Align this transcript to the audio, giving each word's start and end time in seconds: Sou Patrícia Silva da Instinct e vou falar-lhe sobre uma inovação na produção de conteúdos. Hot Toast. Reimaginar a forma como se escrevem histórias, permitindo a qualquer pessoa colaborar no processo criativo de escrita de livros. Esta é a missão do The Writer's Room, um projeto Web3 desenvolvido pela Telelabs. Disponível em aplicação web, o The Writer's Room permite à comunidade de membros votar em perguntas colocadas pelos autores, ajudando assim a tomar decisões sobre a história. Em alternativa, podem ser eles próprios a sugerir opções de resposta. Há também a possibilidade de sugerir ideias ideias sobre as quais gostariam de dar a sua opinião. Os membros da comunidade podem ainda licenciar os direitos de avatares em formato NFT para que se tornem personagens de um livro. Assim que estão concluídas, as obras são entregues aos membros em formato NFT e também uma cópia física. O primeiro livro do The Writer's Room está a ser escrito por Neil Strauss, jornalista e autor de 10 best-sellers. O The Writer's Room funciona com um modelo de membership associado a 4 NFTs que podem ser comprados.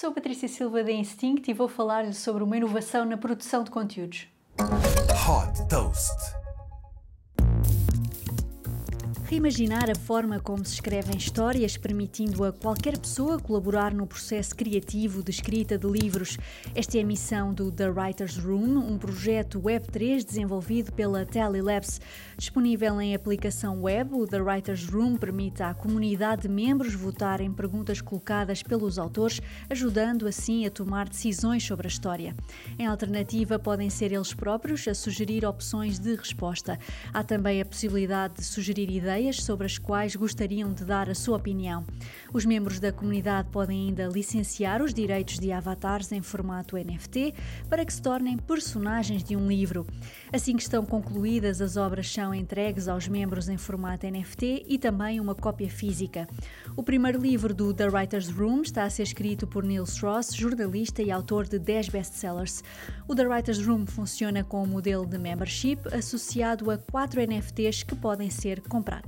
Sou 0.00 0.12
Patrícia 0.12 0.46
Silva 0.46 0.84
da 0.84 0.92
Instinct 0.92 1.50
e 1.50 1.52
vou 1.52 1.66
falar-lhe 1.66 2.12
sobre 2.12 2.44
uma 2.44 2.56
inovação 2.56 3.04
na 3.04 3.16
produção 3.16 3.64
de 3.64 3.70
conteúdos. 3.72 4.28
Hot 4.56 5.68
Toast. 5.68 6.37
Reimaginar 9.30 9.90
a 9.90 9.94
forma 9.94 10.40
como 10.40 10.64
se 10.64 10.72
escrevem 10.72 11.14
histórias, 11.14 11.76
permitindo 11.76 12.44
a 12.44 12.50
qualquer 12.50 12.96
pessoa 12.96 13.38
colaborar 13.38 13.92
no 13.92 14.06
processo 14.06 14.56
criativo 14.56 15.22
de 15.22 15.30
escrita 15.30 15.76
de 15.76 15.86
livros. 15.86 16.38
Esta 16.74 16.96
é 16.96 17.02
a 17.02 17.04
missão 17.04 17.52
do 17.52 17.70
The 17.70 17.90
Writer's 17.90 18.38
Room, 18.38 18.78
um 18.78 18.96
projeto 18.96 19.60
Web3 19.60 20.24
desenvolvido 20.24 20.94
pela 20.94 21.26
Telelabs. 21.26 22.00
Disponível 22.38 22.98
em 23.02 23.14
aplicação 23.14 23.82
web, 23.82 24.14
o 24.14 24.26
The 24.26 24.40
Writer's 24.40 24.86
Room 24.86 25.18
permite 25.18 25.62
à 25.62 25.74
comunidade 25.74 26.42
de 26.42 26.48
membros 26.48 26.94
votar 26.94 27.42
em 27.42 27.52
perguntas 27.52 28.00
colocadas 28.00 28.62
pelos 28.62 28.98
autores, 28.98 29.42
ajudando 29.68 30.26
assim 30.26 30.64
a 30.64 30.70
tomar 30.70 31.06
decisões 31.06 31.62
sobre 31.62 31.86
a 31.86 31.90
história. 31.90 32.34
Em 32.78 32.86
alternativa, 32.86 33.58
podem 33.58 33.90
ser 33.90 34.10
eles 34.10 34.32
próprios 34.32 34.88
a 34.88 34.94
sugerir 34.94 35.44
opções 35.44 35.98
de 35.98 36.14
resposta. 36.14 36.78
Há 37.12 37.22
também 37.22 37.60
a 37.60 37.66
possibilidade 37.66 38.36
de 38.36 38.44
sugerir 38.44 38.88
ideias 38.88 39.17
ideias 39.18 39.42
sobre 39.42 39.66
as 39.66 39.78
quais 39.78 40.14
gostariam 40.14 40.72
de 40.72 40.84
dar 40.84 41.10
a 41.10 41.14
sua 41.14 41.36
opinião. 41.36 41.84
Os 42.32 42.44
membros 42.44 42.78
da 42.78 42.92
comunidade 42.92 43.48
podem 43.50 43.88
ainda 43.88 44.06
licenciar 44.06 44.80
os 44.80 44.94
direitos 44.94 45.40
de 45.40 45.50
avatares 45.50 46.12
em 46.12 46.22
formato 46.22 46.76
NFT 46.76 47.34
para 47.68 47.84
que 47.84 47.92
se 47.92 48.00
tornem 48.00 48.36
personagens 48.36 49.24
de 49.24 49.34
um 49.34 49.48
livro. 49.48 49.84
Assim 50.32 50.54
que 50.54 50.62
estão 50.62 50.86
concluídas, 50.86 51.60
as 51.60 51.76
obras 51.76 52.08
são 52.12 52.32
entregues 52.32 52.86
aos 52.86 53.08
membros 53.08 53.48
em 53.48 53.56
formato 53.56 54.06
NFT 54.06 54.66
e 54.68 54.78
também 54.78 55.18
uma 55.18 55.34
cópia 55.34 55.68
física. 55.68 56.28
O 56.76 56.82
primeiro 56.82 57.20
livro 57.20 57.52
do 57.52 57.74
The 57.74 57.88
Writer's 57.88 58.28
Room 58.28 58.62
está 58.62 58.84
a 58.84 58.90
ser 58.90 59.02
escrito 59.02 59.48
por 59.48 59.64
Neil 59.64 59.82
Strauss, 59.84 60.32
jornalista 60.32 61.02
e 61.02 61.10
autor 61.10 61.48
de 61.48 61.58
10 61.58 61.88
best-sellers. 61.88 62.62
O 63.08 63.16
The 63.16 63.26
Writer's 63.26 63.66
Room 63.66 63.84
funciona 63.84 64.44
com 64.44 64.62
um 64.62 64.66
modelo 64.66 65.04
de 65.04 65.18
membership 65.18 65.78
associado 65.92 66.70
a 66.70 66.78
4 66.78 67.20
NFTs 67.26 67.82
que 67.82 67.96
podem 67.96 68.30
ser 68.30 68.60
comprados. 68.60 69.07